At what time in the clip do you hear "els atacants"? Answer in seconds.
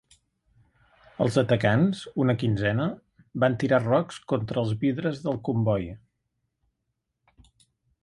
1.25-2.01